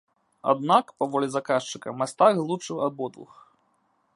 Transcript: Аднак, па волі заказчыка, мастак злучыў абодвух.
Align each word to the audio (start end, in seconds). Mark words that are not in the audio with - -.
Аднак, 0.53 0.85
па 1.03 1.07
волі 1.15 1.27
заказчыка, 1.35 1.93
мастак 1.99 2.33
злучыў 2.41 2.77
абодвух. 2.87 3.31